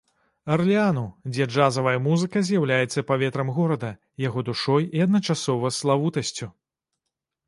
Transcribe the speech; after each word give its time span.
Арлеану, 0.53 1.01
дзе 1.33 1.45
джазавая 1.55 1.93
музыка 2.05 2.41
з'яўляецца 2.47 3.03
паветрам 3.11 3.51
горада, 3.57 3.91
яго 4.27 4.43
душой 4.47 4.87
і 4.99 5.03
адначасова 5.07 5.71
славутасцю. 5.81 6.49